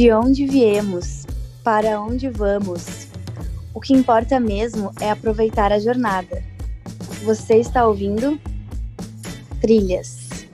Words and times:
De 0.00 0.10
onde 0.14 0.46
viemos? 0.46 1.26
Para 1.62 2.00
onde 2.00 2.30
vamos? 2.30 3.06
O 3.74 3.80
que 3.82 3.92
importa 3.92 4.40
mesmo 4.40 4.90
é 4.98 5.10
aproveitar 5.10 5.74
a 5.74 5.78
jornada. 5.78 6.42
Você 7.22 7.56
está 7.56 7.86
ouvindo 7.86 8.40
Trilhas. 9.60 10.46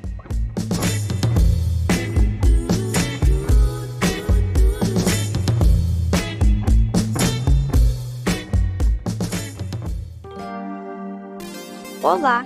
Olá, 12.03 12.45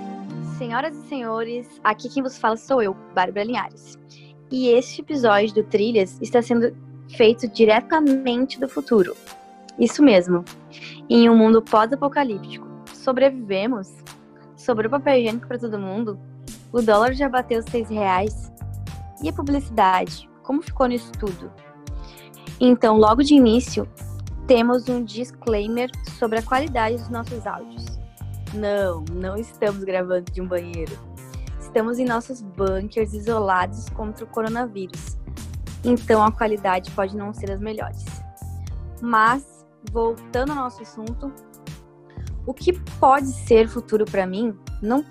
senhoras 0.59 0.95
e 0.95 1.09
senhores, 1.09 1.67
aqui 1.83 2.11
quem 2.11 2.23
vos 2.23 2.37
fala 2.37 2.59
sou 2.59 2.83
eu, 2.83 2.93
Bárbara 3.15 3.47
Linhares. 3.47 3.99
E 4.51 4.69
este 4.69 5.01
episódio 5.01 5.55
do 5.55 5.63
Trilhas 5.63 6.19
está 6.21 6.43
sendo 6.43 6.90
feito 7.17 7.49
diretamente 7.49 8.59
do 8.59 8.69
futuro. 8.69 9.17
Isso 9.79 10.03
mesmo. 10.03 10.45
Em 11.09 11.29
um 11.29 11.37
mundo 11.37 11.63
pós-apocalíptico, 11.63 12.67
sobrevivemos? 12.93 13.89
Sobrou 14.57 14.91
papel 14.91 15.19
higiênico 15.19 15.49
para 15.49 15.59
todo 15.59 15.79
mundo? 15.79 16.19
O 16.73 16.83
dólar 16.83 17.15
já 17.15 17.29
bateu 17.29 17.63
seis 17.63 17.89
reais? 17.89 18.53
E 19.23 19.29
a 19.29 19.33
publicidade? 19.33 20.29
Como 20.43 20.63
ficou 20.63 20.87
nisso 20.87 21.11
tudo? 21.13 21.51
Então, 22.61 22.97
logo 22.97 23.23
de 23.23 23.35
início, 23.35 23.89
temos 24.47 24.89
um 24.89 25.03
disclaimer 25.03 25.91
sobre 26.19 26.39
a 26.39 26.43
qualidade 26.43 26.97
dos 26.97 27.09
nossos 27.09 27.47
áudios. 27.47 27.87
Não, 28.53 29.05
não 29.13 29.37
estamos 29.37 29.83
gravando 29.85 30.31
de 30.31 30.41
um 30.41 30.47
banheiro. 30.47 30.93
Estamos 31.61 31.99
em 31.99 32.05
nossos 32.05 32.43
bunkers 32.43 33.15
isolados 33.15 33.89
contra 33.91 34.25
o 34.25 34.29
coronavírus. 34.29 35.17
Então 35.85 36.23
a 36.23 36.31
qualidade 36.31 36.91
pode 36.91 37.17
não 37.17 37.33
ser 37.33 37.47
das 37.47 37.61
melhores. 37.61 38.05
Mas, 39.01 39.65
voltando 39.91 40.51
ao 40.51 40.57
nosso 40.57 40.83
assunto, 40.83 41.33
o 42.47 42.53
que 42.53 42.73
pode 42.99 43.29
ser 43.29 43.69
futuro 43.69 44.05
para 44.05 44.27
mim, 44.27 44.55
não, 44.83 45.05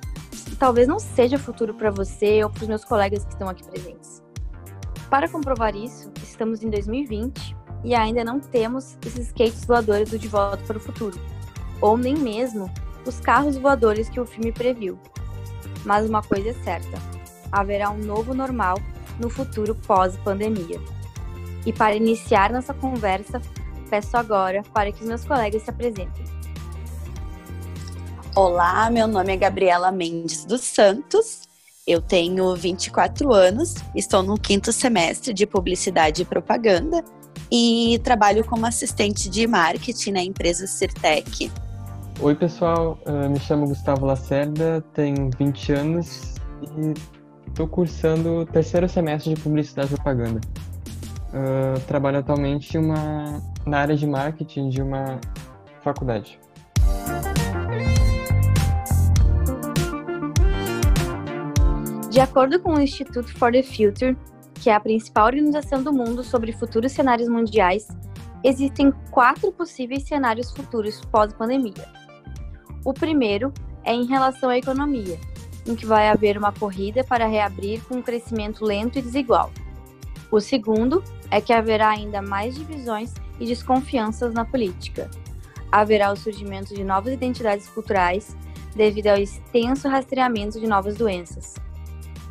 talvez 0.60 0.88
não 0.88 1.00
seja 1.00 1.40
futuro 1.40 1.74
para 1.74 1.90
você 1.90 2.44
ou 2.44 2.50
para 2.50 2.64
os 2.64 2.68
meus 2.68 2.86
colegas 2.86 3.26
que 3.26 3.32
estão 3.32 3.50
aqui 3.50 3.64
presentes. 3.64 4.24
Para 5.10 5.28
comprovar 5.28 5.76
isso, 5.76 6.12
estamos 6.22 6.64
em 6.64 6.70
2020 6.70 7.56
e 7.84 7.96
ainda 7.96 8.24
não 8.24 8.40
temos 8.40 8.98
esses 9.06 9.28
skates 9.28 9.66
voadores 9.66 10.12
do 10.12 10.20
De 10.20 10.28
Volta 10.28 10.64
para 10.66 10.78
o 10.78 10.80
Futuro, 10.80 11.20
ou 11.82 11.98
nem 11.98 12.16
mesmo 12.16 12.70
os 13.06 13.20
carros 13.20 13.58
voadores 13.58 14.10
que 14.10 14.20
o 14.20 14.26
filme 14.26 14.52
previu. 14.52 15.00
Mas 15.86 16.08
uma 16.08 16.22
coisa 16.22 16.50
é 16.50 16.54
certa: 16.54 16.98
haverá 17.52 17.90
um 17.90 18.00
novo 18.00 18.34
normal 18.34 18.78
no 19.20 19.30
futuro 19.30 19.76
pós-pandemia. 19.76 20.80
E 21.66 21.74
para 21.74 21.96
iniciar 21.96 22.52
nossa 22.52 22.74
conversa, 22.74 23.42
peço 23.90 24.16
agora 24.16 24.64
para 24.74 24.92
que 24.92 25.02
os 25.02 25.08
meus 25.08 25.26
colegas 25.26 25.64
se 25.64 25.70
apresentem. 25.70 26.24
Olá, 28.36 28.90
meu 28.90 29.08
nome 29.08 29.34
é 29.34 29.38
Gabriela 29.38 29.92
Mendes 29.92 30.46
dos 30.46 30.62
Santos. 30.62 31.42
Eu 31.86 32.02
tenho 32.02 32.56
24 32.56 33.34
anos, 33.34 33.76
estou 33.96 34.22
no 34.22 34.40
quinto 34.40 34.72
semestre 34.72 35.34
de 35.34 35.46
Publicidade 35.46 36.22
e 36.22 36.26
Propaganda 36.26 37.04
e 37.52 38.00
trabalho 38.04 38.46
como 38.46 38.66
assistente 38.66 39.30
de 39.30 39.48
marketing 39.48 40.12
na 40.12 40.22
empresa 40.22 40.68
Cirtec. 40.68 41.52
Oi, 42.22 42.36
pessoal. 42.36 43.00
Uh, 43.08 43.30
me 43.30 43.40
chamo 43.40 43.68
Gustavo 43.68 44.06
Lacerda, 44.06 44.84
tenho 44.94 45.32
20 45.38 45.74
anos 45.74 46.36
e 46.62 47.19
estou 47.50 47.68
cursando 47.68 48.40
o 48.40 48.46
terceiro 48.46 48.88
semestre 48.88 49.34
de 49.34 49.42
Publicidade 49.42 49.94
e 49.94 49.96
Propaganda. 49.96 50.40
Uh, 51.30 51.80
trabalho 51.82 52.20
atualmente 52.20 52.78
uma, 52.78 53.42
na 53.66 53.80
área 53.80 53.96
de 53.96 54.08
marketing 54.08 54.70
de 54.70 54.82
uma 54.82 55.20
faculdade. 55.84 56.40
De 62.10 62.20
acordo 62.20 62.60
com 62.60 62.74
o 62.74 62.82
Institute 62.82 63.32
for 63.34 63.52
the 63.52 63.62
Future, 63.62 64.18
que 64.56 64.70
é 64.70 64.74
a 64.74 64.80
principal 64.80 65.28
organização 65.28 65.84
do 65.84 65.94
mundo 65.94 66.24
sobre 66.24 66.52
futuros 66.52 66.92
cenários 66.92 67.30
mundiais, 67.30 67.88
existem 68.44 68.92
quatro 69.12 69.52
possíveis 69.52 70.04
cenários 70.04 70.52
futuros 70.52 71.00
pós-pandemia. 71.12 71.88
O 72.84 72.94
primeiro 72.94 73.54
é 73.84 73.94
em 73.94 74.06
relação 74.06 74.50
à 74.50 74.58
economia, 74.58 75.18
em 75.66 75.76
que 75.76 75.86
vai 75.86 76.10
haver 76.10 76.38
uma 76.38 76.52
corrida 76.52 77.04
para 77.04 77.28
reabrir 77.28 77.82
com 77.86 77.96
um 77.96 78.02
crescimento 78.02 78.66
lento 78.66 78.98
e 78.98 79.02
desigual. 79.02 79.52
O 80.32 80.40
segundo 80.40 81.04
é 81.32 81.42
que 81.42 81.54
haverá 81.54 81.90
ainda 81.90 82.22
mais 82.22 82.56
divisões 82.56 83.14
e 83.40 83.46
desconfianças 83.46 84.34
na 84.34 84.46
política. 84.46 85.10
Haverá 85.72 86.12
o 86.12 86.16
surgimento 86.16 86.74
de 86.74 86.84
novas 86.84 87.14
identidades 87.14 87.68
culturais 87.70 88.36
devido 88.76 89.08
ao 89.08 89.18
extenso 89.18 89.88
rastreamento 89.88 90.60
de 90.60 90.68
novas 90.68 90.96
doenças. 90.96 91.56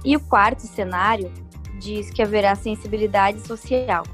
E 0.05 0.17
o 0.17 0.21
quarto 0.21 0.63
cenário 0.63 1.33
diz 1.79 2.11
que 2.11 2.23
haverá 2.23 2.55
sensibilidade 2.55 3.41
social. 3.47 4.05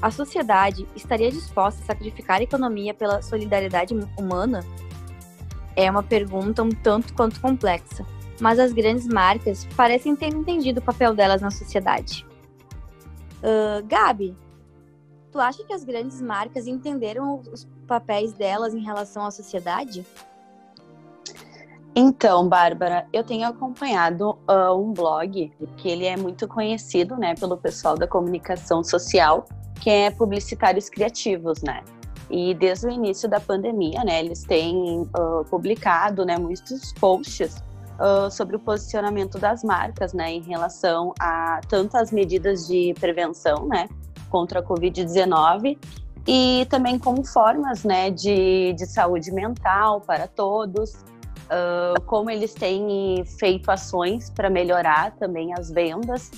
A 0.00 0.10
sociedade 0.10 0.86
estaria 0.94 1.30
disposta 1.30 1.82
a 1.82 1.86
sacrificar 1.86 2.40
a 2.40 2.42
economia 2.42 2.92
pela 2.92 3.22
solidariedade 3.22 3.94
humana? 4.18 4.60
É 5.76 5.90
uma 5.90 6.02
pergunta 6.02 6.62
um 6.62 6.70
tanto 6.70 7.12
quanto 7.14 7.40
complexa, 7.40 8.06
mas 8.40 8.58
as 8.58 8.72
grandes 8.72 9.06
marcas 9.06 9.66
parecem 9.76 10.14
ter 10.16 10.28
entendido 10.28 10.80
o 10.80 10.82
papel 10.82 11.14
delas 11.14 11.40
na 11.40 11.50
sociedade. 11.50 12.26
Uh, 13.38 13.84
Gabi, 13.86 14.36
tu 15.30 15.38
acha 15.38 15.62
que 15.64 15.72
as 15.72 15.84
grandes 15.84 16.20
marcas 16.20 16.66
entenderam 16.66 17.42
os 17.52 17.66
papéis 17.86 18.32
delas 18.32 18.74
em 18.74 18.82
relação 18.82 19.26
à 19.26 19.30
sociedade? 19.30 20.06
Então, 21.96 22.48
Bárbara, 22.48 23.06
eu 23.12 23.22
tenho 23.22 23.46
acompanhado 23.46 24.30
uh, 24.48 24.74
um 24.76 24.92
blog 24.92 25.52
que 25.76 25.88
ele 25.88 26.06
é 26.06 26.16
muito 26.16 26.48
conhecido, 26.48 27.16
né, 27.16 27.34
pelo 27.36 27.56
pessoal 27.56 27.96
da 27.96 28.06
comunicação 28.06 28.82
social, 28.82 29.46
que 29.80 29.88
é 29.88 30.10
Publicitários 30.10 30.88
Criativos, 30.88 31.62
né? 31.62 31.84
E 32.28 32.52
desde 32.54 32.86
o 32.86 32.90
início 32.90 33.28
da 33.28 33.38
pandemia, 33.38 34.02
né, 34.02 34.24
eles 34.24 34.42
têm 34.42 35.02
uh, 35.02 35.44
publicado, 35.48 36.24
né, 36.24 36.36
muitos 36.36 36.92
posts 36.94 37.62
uh, 37.98 38.30
sobre 38.30 38.56
o 38.56 38.58
posicionamento 38.58 39.38
das 39.38 39.62
marcas, 39.62 40.12
né, 40.12 40.32
em 40.32 40.42
relação 40.42 41.12
a 41.18 41.60
tanto 41.68 41.96
as 41.96 42.10
medidas 42.10 42.66
de 42.66 42.94
prevenção, 43.00 43.66
né, 43.66 43.88
contra 44.30 44.60
a 44.60 44.62
Covid-19 44.62 45.78
e 46.26 46.66
também 46.70 46.98
como 46.98 47.24
formas, 47.24 47.84
né, 47.84 48.10
de, 48.10 48.72
de 48.72 48.86
saúde 48.86 49.30
mental 49.30 50.00
para 50.00 50.26
todos, 50.26 50.92
uh, 50.94 52.00
como 52.06 52.30
eles 52.30 52.54
têm 52.54 53.24
feito 53.38 53.70
ações 53.70 54.30
para 54.30 54.48
melhorar 54.48 55.12
também 55.12 55.52
as 55.54 55.70
vendas 55.70 56.30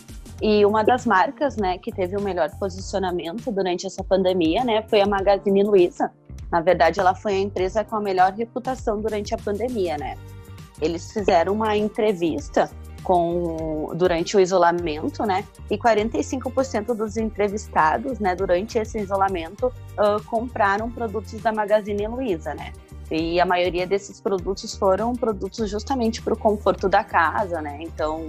e 0.43 0.67
uma 0.67 0.85
das 0.85 1.07
marcas, 1.07 1.57
né, 1.57 1.79
que 1.79 1.91
teve 1.91 2.17
o 2.17 2.21
melhor 2.21 2.51
posicionamento 2.59 3.51
durante 3.51 3.87
essa 3.87 4.05
pandemia, 4.05 4.65
né, 4.65 4.83
foi 4.83 5.01
a 5.01 5.07
Magazine 5.07 5.63
Luiza. 5.63 6.11
Na 6.51 6.61
verdade, 6.61 7.01
ela 7.01 7.15
foi 7.15 7.35
a 7.35 7.41
empresa 7.41 7.83
com 7.83 7.97
a 7.97 8.01
melhor 8.01 8.33
reputação 8.33 9.01
durante 9.01 9.35
a 9.35 9.39
pandemia, 9.39 9.97
né? 9.99 10.17
Eles 10.81 11.13
fizeram 11.13 11.53
uma 11.53 11.77
entrevista 11.77 12.71
com 13.03 13.93
durante 13.95 14.37
o 14.37 14.41
isolamento, 14.41 15.25
né? 15.25 15.45
E 15.71 15.79
45% 15.79 16.93
dos 16.93 17.17
entrevistados, 17.17 18.19
né, 18.19 18.35
durante 18.35 18.79
esse 18.79 18.99
isolamento, 18.99 19.67
uh, 19.69 20.23
compraram 20.25 20.91
produtos 20.91 21.41
da 21.41 21.53
Magazine 21.53 22.09
Luiza, 22.09 22.53
né? 22.55 22.73
E 23.09 23.41
a 23.41 23.47
maioria 23.47 23.87
desses 23.87 24.21
produtos 24.21 24.75
foram 24.75 25.15
produtos 25.15 25.71
justamente 25.71 26.21
para 26.21 26.35
o 26.35 26.37
conforto 26.37 26.89
da 26.89 27.05
casa, 27.05 27.63
né? 27.63 27.79
Então, 27.81 28.27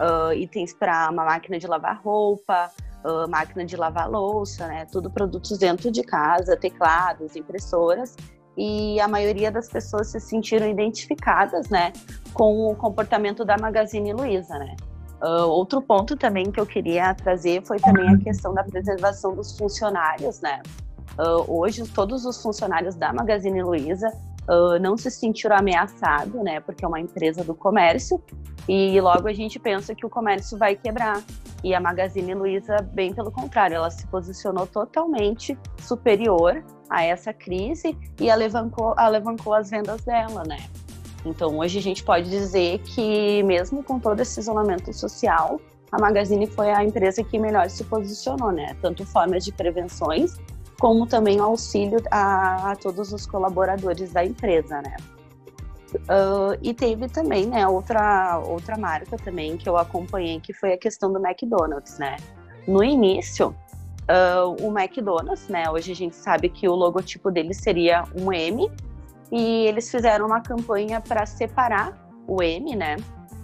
uh, 0.00 0.32
itens 0.34 0.74
para 0.74 1.08
uma 1.10 1.24
máquina 1.24 1.56
de 1.58 1.68
lavar 1.68 2.00
roupa, 2.02 2.72
uh, 3.04 3.30
máquina 3.30 3.64
de 3.64 3.76
lavar 3.76 4.10
louça, 4.10 4.66
né? 4.66 4.86
Tudo 4.90 5.08
produtos 5.08 5.56
dentro 5.56 5.88
de 5.90 6.02
casa, 6.02 6.56
teclados, 6.56 7.36
impressoras. 7.36 8.16
E 8.56 8.98
a 9.00 9.06
maioria 9.06 9.50
das 9.50 9.68
pessoas 9.68 10.08
se 10.08 10.18
sentiram 10.20 10.68
identificadas, 10.68 11.68
né, 11.68 11.92
com 12.32 12.70
o 12.70 12.74
comportamento 12.74 13.44
da 13.44 13.56
Magazine 13.58 14.12
Luiza, 14.12 14.58
né? 14.58 14.74
Uh, 15.22 15.48
outro 15.48 15.80
ponto 15.80 16.14
também 16.14 16.50
que 16.50 16.60
eu 16.60 16.66
queria 16.66 17.14
trazer 17.14 17.62
foi 17.64 17.78
também 17.78 18.08
a 18.08 18.18
questão 18.18 18.52
da 18.52 18.62
preservação 18.62 19.34
dos 19.34 19.56
funcionários, 19.56 20.40
né? 20.40 20.62
Uh, 21.18 21.58
hoje, 21.60 21.82
todos 21.88 22.26
os 22.26 22.42
funcionários 22.42 22.94
da 22.94 23.12
Magazine 23.12 23.62
Luiza 23.62 24.12
uh, 24.48 24.78
não 24.80 24.96
se 24.96 25.10
sentiram 25.10 25.56
ameaçados, 25.56 26.34
né? 26.42 26.60
Porque 26.60 26.84
é 26.84 26.88
uma 26.88 27.00
empresa 27.00 27.44
do 27.44 27.54
comércio 27.54 28.22
e 28.68 29.00
logo 29.00 29.28
a 29.28 29.32
gente 29.32 29.58
pensa 29.58 29.94
que 29.94 30.04
o 30.04 30.10
comércio 30.10 30.58
vai 30.58 30.74
quebrar. 30.74 31.22
E 31.62 31.74
a 31.74 31.80
Magazine 31.80 32.34
Luiza, 32.34 32.76
bem 32.92 33.12
pelo 33.14 33.30
contrário, 33.30 33.76
ela 33.76 33.90
se 33.90 34.06
posicionou 34.06 34.66
totalmente 34.66 35.58
superior 35.80 36.62
a 36.88 37.04
essa 37.04 37.32
crise 37.32 37.96
e 38.20 38.30
alavancou, 38.30 38.94
alavancou 38.96 39.54
as 39.54 39.70
vendas 39.70 40.02
dela, 40.02 40.42
né? 40.46 40.58
Então 41.24 41.58
hoje 41.58 41.78
a 41.78 41.82
gente 41.82 42.04
pode 42.04 42.30
dizer 42.30 42.78
que 42.80 43.42
mesmo 43.42 43.82
com 43.82 43.98
todo 43.98 44.20
esse 44.20 44.38
isolamento 44.38 44.92
social, 44.92 45.60
a 45.90 46.00
Magazine 46.00 46.46
foi 46.46 46.70
a 46.70 46.84
empresa 46.84 47.22
que 47.22 47.38
melhor 47.38 47.68
se 47.70 47.82
posicionou, 47.84 48.52
né? 48.52 48.76
Tanto 48.80 49.04
formas 49.04 49.44
de 49.44 49.52
prevenções, 49.52 50.36
como 50.78 51.06
também 51.06 51.38
auxílio 51.38 52.00
a, 52.10 52.72
a 52.72 52.76
todos 52.76 53.12
os 53.12 53.26
colaboradores 53.26 54.12
da 54.12 54.24
empresa, 54.24 54.82
né? 54.82 54.96
Uh, 55.94 56.58
e 56.62 56.74
teve 56.74 57.08
também, 57.08 57.46
né, 57.46 57.66
outra, 57.66 58.38
outra 58.38 58.76
marca 58.76 59.16
também 59.16 59.56
que 59.56 59.68
eu 59.68 59.76
acompanhei, 59.76 60.40
que 60.40 60.52
foi 60.52 60.72
a 60.72 60.78
questão 60.78 61.12
do 61.12 61.24
McDonald's, 61.24 61.98
né? 61.98 62.16
No 62.66 62.82
início, 62.82 63.54
uh, 64.10 64.66
o 64.66 64.76
McDonald's, 64.78 65.48
né, 65.48 65.70
hoje 65.70 65.92
a 65.92 65.94
gente 65.94 66.16
sabe 66.16 66.48
que 66.48 66.68
o 66.68 66.74
logotipo 66.74 67.30
dele 67.30 67.54
seria 67.54 68.04
um 68.14 68.32
M, 68.32 68.70
e 69.30 69.66
eles 69.66 69.90
fizeram 69.90 70.26
uma 70.26 70.40
campanha 70.40 71.00
para 71.00 71.24
separar 71.26 71.96
o 72.26 72.42
M, 72.42 72.76
né? 72.76 72.96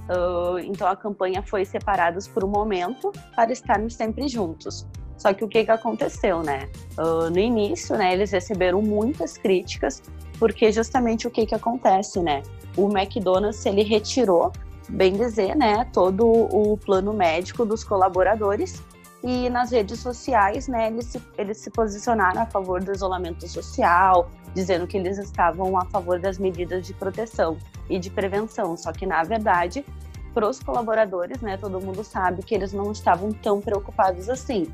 Uh, 0.09 0.59
então 0.59 0.87
a 0.89 0.97
campanha 0.97 1.43
foi 1.43 1.65
separados 1.65 2.27
por 2.27 2.45
um 2.45 2.49
momento 2.49 3.13
para 3.35 3.53
estarmos 3.53 3.95
sempre 3.95 4.29
juntos. 4.29 4.87
Só 5.23 5.33
que 5.33 5.45
o 5.45 5.49
que, 5.49 5.65
que 5.65 5.71
aconteceu, 5.71 6.43
né? 6.43 6.69
Uh, 6.99 7.31
no 7.31 7.39
início, 7.39 7.97
né, 7.97 8.13
eles 8.13 8.33
receberam 8.33 8.83
muitas 8.83 9.39
críticas, 9.39 10.03
porque 10.37 10.73
justamente 10.73 11.29
o 11.29 11.31
que, 11.31 11.47
que 11.47 11.55
acontece, 11.55 12.19
né? 12.19 12.43
O 12.77 12.91
McDonald's, 12.91 13.65
ele 13.65 13.85
retirou, 13.85 14.51
bem 14.89 15.13
dizer, 15.13 15.55
né, 15.55 15.89
todo 15.93 16.27
o 16.27 16.77
plano 16.77 17.13
médico 17.13 17.65
dos 17.65 17.85
colaboradores 17.85 18.83
e 19.23 19.49
nas 19.49 19.71
redes 19.71 20.01
sociais, 20.01 20.67
né, 20.67 20.89
eles 20.89 21.05
se, 21.05 21.23
eles 21.39 21.59
se 21.59 21.71
posicionaram 21.71 22.43
a 22.43 22.47
favor 22.47 22.83
do 22.83 22.91
isolamento 22.91 23.47
social, 23.47 24.29
dizendo 24.53 24.89
que 24.89 24.97
eles 24.97 25.19
estavam 25.19 25.79
a 25.79 25.85
favor 25.85 26.19
das 26.19 26.37
medidas 26.37 26.85
de 26.85 26.95
proteção 26.95 27.57
e 27.89 27.97
de 28.01 28.11
prevenção. 28.11 28.77
Só 28.77 28.91
que, 28.91 29.07
na 29.07 29.23
verdade, 29.23 29.85
para 30.35 30.49
os 30.49 30.59
colaboradores, 30.59 31.41
né, 31.41 31.57
todo 31.57 31.81
mundo 31.81 32.03
sabe 32.03 32.43
que 32.43 32.57
eles 32.57 32.73
não 32.73 32.91
estavam 32.91 33.31
tão 33.31 33.61
preocupados 33.61 34.29
assim. 34.29 34.67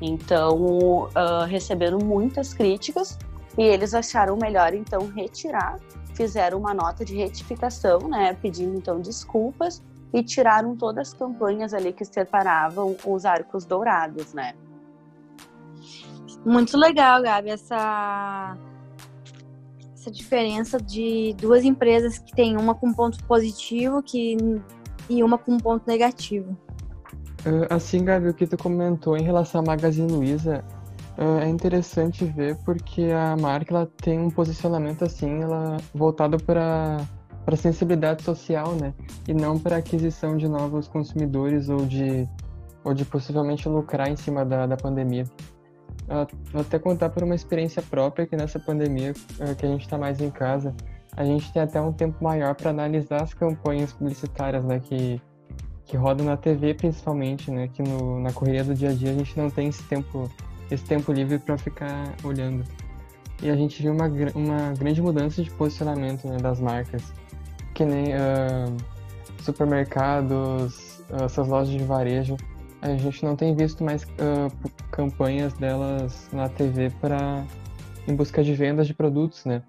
Então, 0.00 1.08
uh, 1.08 1.44
receberam 1.48 1.98
muitas 1.98 2.54
críticas 2.54 3.18
e 3.56 3.62
eles 3.62 3.94
acharam 3.94 4.36
melhor, 4.36 4.74
então, 4.74 5.06
retirar. 5.08 5.78
Fizeram 6.14 6.58
uma 6.58 6.74
nota 6.74 7.04
de 7.04 7.16
retificação, 7.16 8.00
né, 8.08 8.34
pedindo, 8.34 8.76
então, 8.76 9.00
desculpas 9.00 9.82
e 10.12 10.22
tiraram 10.22 10.76
todas 10.76 11.08
as 11.08 11.14
campanhas 11.14 11.74
ali 11.74 11.92
que 11.92 12.04
separavam 12.04 12.96
os 13.04 13.24
arcos 13.24 13.64
dourados, 13.64 14.32
né? 14.32 14.54
Muito 16.44 16.76
legal, 16.76 17.22
Gabi, 17.22 17.50
essa 17.50 18.56
essa 19.94 20.10
diferença 20.10 20.80
de 20.80 21.34
duas 21.38 21.64
empresas 21.64 22.18
que 22.18 22.32
tem 22.32 22.56
uma 22.56 22.74
com 22.74 22.92
ponto 22.92 23.22
positivo 23.24 24.02
que, 24.02 24.36
e 25.10 25.22
uma 25.22 25.36
com 25.36 25.58
ponto 25.58 25.86
negativo. 25.86 26.56
Ah, 27.44 27.76
assim, 27.76 28.04
Gabi, 28.04 28.28
o 28.28 28.34
que 28.34 28.46
tu 28.46 28.56
comentou 28.56 29.16
em 29.16 29.22
relação 29.22 29.60
à 29.60 29.64
Magazine 29.64 30.10
Luiza 30.10 30.64
ah, 31.16 31.40
é 31.42 31.48
interessante 31.48 32.24
ver 32.24 32.56
porque 32.64 33.10
a 33.12 33.36
marca 33.36 33.74
ela 33.74 33.86
tem 34.00 34.18
um 34.18 34.30
posicionamento 34.30 35.04
assim, 35.04 35.42
ela 35.42 35.76
voltado 35.94 36.42
para 36.42 36.98
para 37.44 37.56
sensibilidade 37.56 38.22
social, 38.22 38.74
né? 38.74 38.92
E 39.26 39.32
não 39.32 39.58
para 39.58 39.78
aquisição 39.78 40.36
de 40.36 40.46
novos 40.46 40.86
consumidores 40.86 41.70
ou 41.70 41.86
de 41.86 42.28
ou 42.84 42.92
de 42.92 43.04
possivelmente 43.06 43.68
lucrar 43.68 44.08
em 44.08 44.16
cima 44.16 44.44
da, 44.44 44.66
da 44.66 44.76
pandemia. 44.76 45.24
Vou 46.52 46.62
até 46.62 46.78
contar 46.78 47.10
por 47.10 47.22
uma 47.22 47.34
experiência 47.34 47.82
própria 47.82 48.26
que 48.26 48.36
nessa 48.36 48.58
pandemia 48.58 49.12
que 49.58 49.66
a 49.66 49.68
gente 49.68 49.82
está 49.82 49.98
mais 49.98 50.20
em 50.20 50.30
casa, 50.30 50.74
a 51.16 51.24
gente 51.24 51.52
tem 51.52 51.60
até 51.60 51.80
um 51.80 51.92
tempo 51.92 52.22
maior 52.22 52.54
para 52.54 52.70
analisar 52.70 53.22
as 53.22 53.34
campanhas 53.34 53.92
publicitárias, 53.92 54.64
né, 54.64 54.80
que 54.80 55.20
que 55.88 55.96
rodam 55.96 56.24
na 56.24 56.36
TV 56.36 56.74
principalmente, 56.74 57.50
né, 57.50 57.68
que 57.68 57.82
no, 57.82 58.20
na 58.20 58.32
correria 58.32 58.62
do 58.62 58.74
dia 58.74 58.90
a 58.90 58.92
dia 58.92 59.10
a 59.10 59.14
gente 59.14 59.36
não 59.36 59.50
tem 59.50 59.68
esse 59.68 59.82
tempo 59.84 60.30
esse 60.70 60.84
tempo 60.84 61.10
livre 61.12 61.38
para 61.38 61.56
ficar 61.56 62.14
olhando. 62.22 62.62
E 63.42 63.48
a 63.48 63.56
gente 63.56 63.80
viu 63.82 63.92
uma, 63.92 64.06
uma 64.34 64.74
grande 64.78 65.00
mudança 65.00 65.42
de 65.42 65.50
posicionamento 65.50 66.28
né, 66.28 66.36
das 66.36 66.60
marcas, 66.60 67.02
que 67.72 67.86
nem 67.86 68.12
uh, 68.12 68.76
supermercados, 69.40 71.02
uh, 71.10 71.24
essas 71.24 71.48
lojas 71.48 71.72
de 71.72 71.82
varejo 71.82 72.36
a 72.80 72.96
gente 72.96 73.24
não 73.24 73.34
tem 73.34 73.54
visto 73.54 73.82
mais 73.82 74.04
uh, 74.04 74.70
campanhas 74.90 75.52
delas 75.54 76.28
na 76.32 76.48
TV 76.48 76.90
para 77.00 77.44
em 78.06 78.14
busca 78.14 78.42
de 78.42 78.54
vendas 78.54 78.86
de 78.86 78.94
produtos, 78.94 79.44
né? 79.44 79.62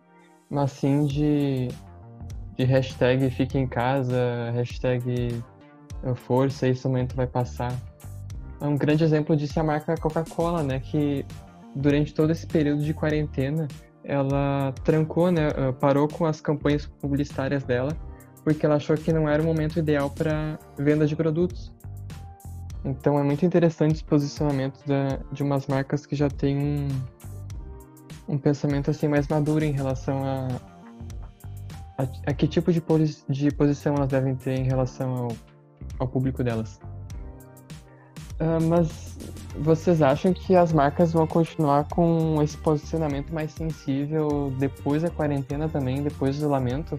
Mas 0.50 0.71
sim 0.71 1.06
de, 1.06 1.69
de 2.56 2.63
hashtag 2.63 3.30
fique 3.31 3.57
em 3.57 3.68
casa, 3.68 4.51
hashtag 4.54 5.44
força, 6.16 6.68
esse 6.68 6.88
momento 6.88 7.16
vai 7.16 7.28
passar. 7.28 7.74
Um 8.62 8.75
grande 8.75 9.04
exemplo 9.04 9.36
disso 9.36 9.57
é 9.57 9.62
a 9.62 9.66
marca 9.66 9.96
Coca-Cola, 9.96 10.63
né? 10.63 10.80
Que 10.80 11.25
durante 11.75 12.13
todo 12.13 12.31
esse 12.31 12.46
período 12.46 12.84
de 12.84 12.94
quarentena, 12.94 13.68
ela 14.04 14.74
trancou, 14.84 15.31
né? 15.31 15.50
Parou 15.80 16.07
com 16.07 16.25
as 16.25 16.42
campanhas 16.42 16.86
publicitárias 16.86 17.63
dela, 17.63 17.96
porque 18.44 18.66
ela 18.66 18.75
achou 18.75 18.96
que 18.98 19.13
não 19.13 19.30
era 19.30 19.42
o 19.42 19.46
momento 19.46 19.80
ideal 19.80 20.10
para 20.10 20.60
venda 20.78 21.06
de 21.06 21.16
produtos. 21.16 21.72
Então 22.84 23.19
é 23.19 23.24
muito 23.24 23.45
interessante 23.45 23.95
esse 23.95 24.04
posicionamento 24.04 24.80
da, 24.86 25.19
de 25.31 25.44
umas 25.44 25.68
marcas 25.68 26.06
que 26.06 26.16
já 26.16 26.30
têm 26.30 26.57
um, 26.57 26.88
um 28.28 28.38
pensamento 28.38 28.90
assim 28.90 29.07
mais 29.07 29.28
maduro 29.28 29.66
em 29.66 29.72
relação 29.72 30.24
a, 30.24 30.48
a, 31.98 32.07
a 32.28 32.34
que 32.34 32.48
tipo 32.48 32.72
de, 32.72 32.80
posi, 32.80 33.22
de 33.28 33.52
posição 33.52 33.95
elas 33.95 34.07
devem 34.07 34.34
ter 34.36 34.57
em 34.57 34.63
relação 34.63 35.13
ao, 35.13 35.28
ao 36.00 36.07
público 36.07 36.44
delas. 36.44 36.80
Uh, 38.40 38.63
mas 38.69 39.18
vocês 39.60 40.01
acham 40.01 40.34
que 40.34 40.56
as 40.56 40.72
marcas 40.72 41.12
vão 41.12 41.28
continuar 41.28 41.88
com 41.90 42.42
esse 42.42 42.57
posicionamento 42.57 43.34
mais 43.34 43.51
sensível 43.51 44.54
depois 44.57 45.04
da 45.04 45.10
quarentena 45.10 45.68
também, 45.68 46.01
depois 46.01 46.36
do 46.36 46.40
isolamento? 46.40 46.98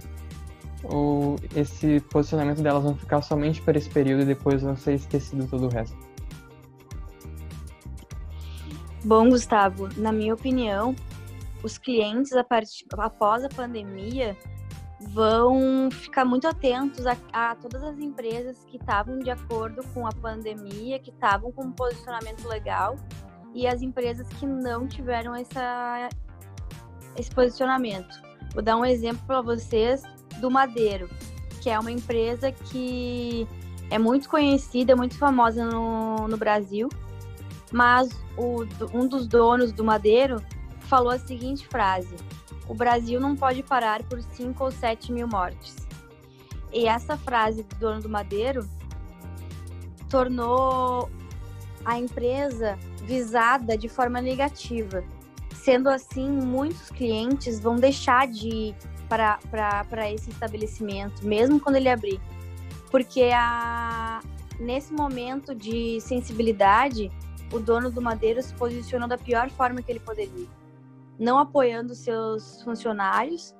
Ou 0.84 1.36
esse 1.54 2.00
posicionamento 2.10 2.62
delas 2.62 2.84
vão 2.84 2.94
ficar 2.94 3.22
somente 3.22 3.60
para 3.62 3.78
esse 3.78 3.88
período 3.88 4.22
e 4.22 4.26
depois 4.26 4.62
vão 4.62 4.76
ser 4.76 4.94
esquecido 4.94 5.46
todo 5.46 5.66
o 5.66 5.68
resto? 5.68 5.96
Bom, 9.04 9.30
Gustavo, 9.30 9.88
na 9.96 10.12
minha 10.12 10.34
opinião, 10.34 10.94
os 11.62 11.78
clientes 11.78 12.32
a 12.32 12.44
part... 12.44 12.68
após 12.98 13.44
a 13.44 13.48
pandemia 13.48 14.36
vão 15.08 15.90
ficar 15.90 16.24
muito 16.24 16.46
atentos 16.46 17.06
a, 17.06 17.16
a 17.32 17.54
todas 17.54 17.82
as 17.82 17.98
empresas 17.98 18.64
que 18.64 18.76
estavam 18.76 19.18
de 19.18 19.30
acordo 19.30 19.82
com 19.94 20.06
a 20.06 20.12
pandemia, 20.12 20.98
que 20.98 21.10
estavam 21.10 21.50
com 21.50 21.64
um 21.64 21.72
posicionamento 21.72 22.46
legal 22.46 22.96
e 23.54 23.66
as 23.66 23.82
empresas 23.82 24.28
que 24.28 24.46
não 24.46 24.86
tiveram 24.86 25.34
essa, 25.34 26.08
esse 27.16 27.30
posicionamento. 27.30 28.20
Vou 28.52 28.62
dar 28.62 28.76
um 28.76 28.84
exemplo 28.84 29.22
para 29.26 29.40
vocês 29.40 30.02
do 30.40 30.50
Madeiro, 30.50 31.08
que 31.60 31.70
é 31.70 31.78
uma 31.78 31.90
empresa 31.90 32.52
que 32.52 33.46
é 33.90 33.98
muito 33.98 34.28
conhecida, 34.28 34.94
muito 34.94 35.16
famosa 35.16 35.64
no, 35.64 36.28
no 36.28 36.36
Brasil, 36.36 36.88
mas 37.72 38.10
o, 38.36 38.64
um 38.92 39.06
dos 39.06 39.26
donos 39.26 39.72
do 39.72 39.84
Madeiro 39.84 40.42
falou 40.80 41.10
a 41.10 41.18
seguinte 41.18 41.66
frase: 41.66 42.14
O 42.70 42.74
Brasil 42.74 43.18
não 43.18 43.34
pode 43.34 43.64
parar 43.64 44.00
por 44.04 44.22
5 44.22 44.62
ou 44.62 44.70
7 44.70 45.10
mil 45.10 45.26
mortes. 45.26 45.74
E 46.72 46.86
essa 46.86 47.16
frase 47.16 47.64
do 47.64 47.74
dono 47.74 48.00
do 48.00 48.08
Madeiro 48.08 48.64
tornou 50.08 51.10
a 51.84 51.98
empresa 51.98 52.78
visada 53.02 53.76
de 53.76 53.88
forma 53.88 54.20
negativa. 54.20 55.02
Sendo 55.52 55.88
assim, 55.88 56.30
muitos 56.30 56.90
clientes 56.90 57.58
vão 57.58 57.74
deixar 57.74 58.28
de 58.28 58.72
para 59.08 60.08
esse 60.12 60.30
estabelecimento, 60.30 61.26
mesmo 61.26 61.58
quando 61.58 61.74
ele 61.74 61.88
abrir. 61.88 62.20
Porque 62.88 63.30
a, 63.34 64.20
nesse 64.60 64.92
momento 64.92 65.56
de 65.56 66.00
sensibilidade, 66.00 67.10
o 67.52 67.58
dono 67.58 67.90
do 67.90 68.00
Madeiro 68.00 68.40
se 68.40 68.54
posicionou 68.54 69.08
da 69.08 69.18
pior 69.18 69.50
forma 69.50 69.82
que 69.82 69.90
ele 69.90 69.98
poderia. 69.98 70.60
Não 71.20 71.38
apoiando 71.38 71.94
seus 71.94 72.62
funcionários 72.62 73.54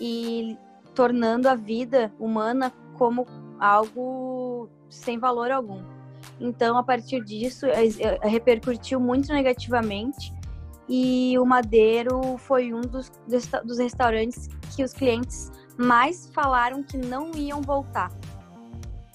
e 0.00 0.56
tornando 0.94 1.48
a 1.48 1.54
vida 1.54 2.10
humana 2.18 2.72
como 2.96 3.26
algo 3.58 4.70
sem 4.88 5.18
valor 5.18 5.50
algum. 5.50 5.82
Então, 6.40 6.78
a 6.78 6.82
partir 6.82 7.22
disso, 7.24 7.66
repercutiu 8.22 8.98
muito 8.98 9.32
negativamente 9.32 10.32
e 10.88 11.38
o 11.38 11.44
Madeiro 11.44 12.38
foi 12.38 12.72
um 12.72 12.80
dos, 12.80 13.10
dos 13.64 13.78
restaurantes 13.78 14.48
que 14.74 14.82
os 14.82 14.92
clientes 14.92 15.50
mais 15.76 16.30
falaram 16.34 16.82
que 16.82 16.96
não 16.96 17.30
iam 17.34 17.62
voltar 17.62 18.10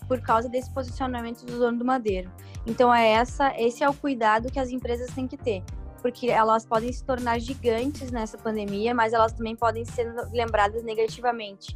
por 0.07 0.21
causa 0.21 0.47
desse 0.47 0.71
posicionamento 0.71 1.45
do 1.45 1.57
dono 1.59 1.79
do 1.79 1.85
Madeiro. 1.85 2.31
Então 2.65 2.93
é 2.93 3.11
essa, 3.11 3.53
esse 3.59 3.83
é 3.83 3.89
o 3.89 3.93
cuidado 3.93 4.51
que 4.51 4.59
as 4.59 4.69
empresas 4.69 5.13
têm 5.13 5.27
que 5.27 5.37
ter, 5.37 5.63
porque 6.05 6.27
elas 6.27 6.67
podem 6.67 6.93
se 6.93 7.03
tornar 7.03 7.39
gigantes 7.39 8.11
nessa 8.11 8.37
pandemia, 8.37 8.93
mas 8.93 9.11
elas 9.11 9.33
também 9.33 9.55
podem 9.55 9.83
ser 9.83 10.13
lembradas 10.31 10.83
negativamente. 10.83 11.75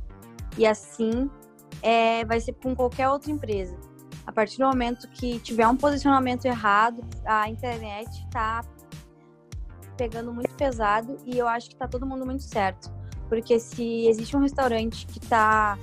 E 0.56 0.68
assim 0.68 1.28
é, 1.82 2.24
vai 2.26 2.40
ser 2.40 2.54
com 2.54 2.76
qualquer 2.76 3.10
outra 3.10 3.32
empresa. 3.32 3.76
A 4.28 4.32
partir 4.32 4.60
do 4.60 4.68
momento 4.68 5.10
que 5.10 5.40
tiver 5.40 5.68
um 5.68 5.76
posicionamento 5.76 6.46
errado, 6.46 7.02
a 7.26 7.50
internet 7.50 8.08
está 8.24 8.64
pegando 9.98 10.32
muito 10.32 10.54
pesado 10.54 11.18
e 11.26 11.36
eu 11.36 11.48
acho 11.48 11.70
que 11.70 11.74
está 11.74 11.88
todo 11.88 12.06
mundo 12.06 12.24
muito 12.24 12.44
certo. 12.44 12.94
Porque 13.28 13.60
se 13.60 14.06
existe 14.06 14.38
um 14.38 14.42
restaurante 14.42 15.08
que 15.08 15.18
está 15.18 15.76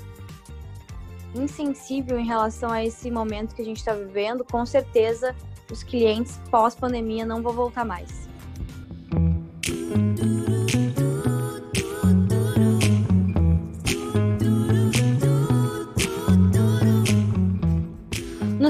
insensível 1.34 2.16
em 2.16 2.24
relação 2.24 2.70
a 2.70 2.84
esse 2.84 3.10
momento 3.10 3.56
que 3.56 3.62
a 3.62 3.64
gente 3.64 3.78
está 3.78 3.92
vivendo, 3.92 4.44
com 4.44 4.64
certeza 4.64 5.34
os 5.68 5.82
clientes 5.82 6.40
pós-pandemia 6.48 7.26
não 7.26 7.42
vão 7.42 7.52
voltar 7.52 7.84
mais. 7.84 8.26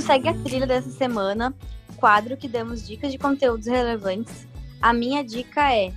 Segue 0.06 0.28
a 0.28 0.34
Trilha 0.34 0.68
dessa 0.68 0.90
semana, 0.90 1.52
quadro 1.96 2.36
que 2.36 2.46
damos 2.46 2.86
dicas 2.86 3.10
de 3.10 3.18
conteúdos 3.18 3.66
relevantes, 3.66 4.46
a 4.80 4.92
minha 4.92 5.25
dica 5.25 5.75
é: 5.75 5.92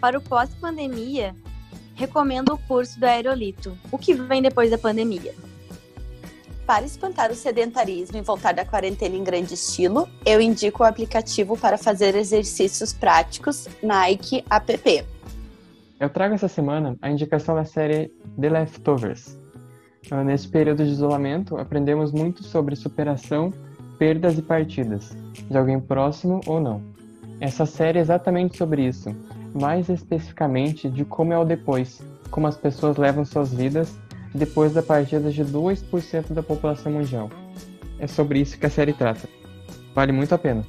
para 0.00 0.16
o 0.16 0.22
pós-pandemia, 0.22 1.36
recomendo 1.94 2.54
o 2.54 2.58
curso 2.58 2.98
do 2.98 3.04
Aerolito, 3.04 3.76
o 3.90 3.98
que 3.98 4.14
vem 4.14 4.40
depois 4.40 4.70
da 4.70 4.78
pandemia. 4.78 5.34
Para 6.66 6.86
espantar 6.86 7.30
o 7.30 7.34
sedentarismo 7.34 8.16
e 8.16 8.22
voltar 8.22 8.54
da 8.54 8.64
quarentena 8.64 9.16
em 9.16 9.22
grande 9.22 9.52
estilo, 9.52 10.08
eu 10.24 10.40
indico 10.40 10.82
o 10.82 10.86
aplicativo 10.86 11.54
para 11.54 11.76
fazer 11.76 12.14
exercícios 12.14 12.94
práticos 12.94 13.68
Nike 13.82 14.42
App. 14.48 15.06
Eu 16.00 16.08
trago 16.08 16.34
essa 16.34 16.48
semana 16.48 16.96
a 17.02 17.10
indicação 17.10 17.54
da 17.54 17.66
série 17.66 18.10
The 18.40 18.48
Leftovers. 18.48 19.41
Ah, 20.10 20.24
nesse 20.24 20.48
período 20.48 20.84
de 20.84 20.90
isolamento, 20.90 21.56
aprendemos 21.56 22.12
muito 22.12 22.42
sobre 22.42 22.76
superação, 22.76 23.52
perdas 23.98 24.36
e 24.36 24.42
partidas, 24.42 25.16
de 25.48 25.56
alguém 25.56 25.80
próximo 25.80 26.40
ou 26.46 26.60
não. 26.60 26.82
Essa 27.40 27.64
série 27.66 27.98
é 27.98 28.02
exatamente 28.02 28.56
sobre 28.56 28.86
isso, 28.86 29.14
mais 29.54 29.88
especificamente 29.88 30.88
de 30.88 31.04
como 31.04 31.32
é 31.32 31.38
o 31.38 31.44
depois, 31.44 32.02
como 32.30 32.46
as 32.46 32.56
pessoas 32.56 32.96
levam 32.96 33.24
suas 33.24 33.52
vidas 33.52 33.96
depois 34.34 34.72
da 34.72 34.82
partida 34.82 35.30
de 35.30 35.44
2% 35.44 36.32
da 36.32 36.42
população 36.42 36.92
mundial. 36.92 37.30
É 37.98 38.06
sobre 38.06 38.40
isso 38.40 38.58
que 38.58 38.66
a 38.66 38.70
série 38.70 38.92
trata. 38.92 39.28
Vale 39.94 40.12
muito 40.12 40.34
a 40.34 40.38
pena. 40.38 40.64